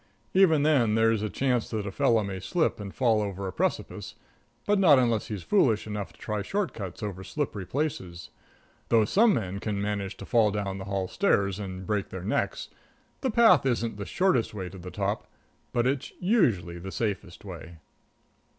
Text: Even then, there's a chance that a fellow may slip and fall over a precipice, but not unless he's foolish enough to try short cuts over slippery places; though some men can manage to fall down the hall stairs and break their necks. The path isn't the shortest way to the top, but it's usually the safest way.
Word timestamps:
Even 0.33 0.63
then, 0.63 0.95
there's 0.95 1.21
a 1.21 1.29
chance 1.29 1.69
that 1.69 1.85
a 1.85 1.91
fellow 1.91 2.23
may 2.23 2.39
slip 2.39 2.79
and 2.79 2.91
fall 2.95 3.21
over 3.21 3.47
a 3.47 3.53
precipice, 3.53 4.15
but 4.65 4.79
not 4.79 4.97
unless 4.97 5.27
he's 5.27 5.43
foolish 5.43 5.85
enough 5.85 6.11
to 6.11 6.19
try 6.19 6.41
short 6.41 6.73
cuts 6.73 7.03
over 7.03 7.23
slippery 7.23 7.67
places; 7.67 8.31
though 8.89 9.05
some 9.05 9.31
men 9.35 9.59
can 9.59 9.79
manage 9.79 10.17
to 10.17 10.25
fall 10.25 10.49
down 10.49 10.79
the 10.79 10.85
hall 10.85 11.07
stairs 11.07 11.59
and 11.59 11.85
break 11.85 12.09
their 12.09 12.23
necks. 12.23 12.69
The 13.19 13.29
path 13.29 13.63
isn't 13.63 13.97
the 13.97 14.07
shortest 14.07 14.55
way 14.55 14.69
to 14.69 14.79
the 14.79 14.89
top, 14.89 15.27
but 15.71 15.85
it's 15.85 16.11
usually 16.19 16.79
the 16.79 16.91
safest 16.91 17.45
way. 17.45 17.77